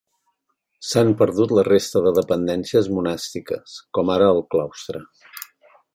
S'han 0.91 1.11
perdut 1.19 1.53
la 1.57 1.65
resta 1.67 2.01
de 2.07 2.13
dependències 2.21 2.91
monàstiques, 2.95 3.77
com 3.99 4.13
ara 4.15 4.31
el 4.37 4.45
claustre. 4.55 5.05